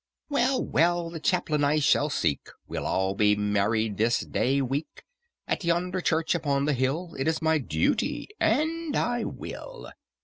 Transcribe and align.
"Well, 0.31 0.65
well, 0.65 1.11
the 1.11 1.19
chaplain 1.19 1.63
I 1.63 1.79
will 1.93 2.09
seek, 2.09 2.47
We'll 2.67 2.87
all 2.87 3.13
be 3.13 3.35
married 3.35 3.97
this 3.97 4.21
day 4.21 4.59
week 4.59 5.03
At 5.47 5.63
yonder 5.63 6.01
church 6.01 6.33
upon 6.33 6.65
the 6.65 6.73
hill; 6.73 7.15
It 7.19 7.27
is 7.27 7.39
my 7.39 7.59
duty, 7.59 8.27
and 8.39 8.95
I 8.95 9.25
will!" 9.25 9.91